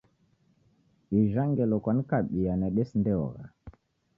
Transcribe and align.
Ijha 1.21 1.43
ngelo 1.49 1.75
kwanikabia 1.83 2.53
nedesindeogha. 2.59 3.45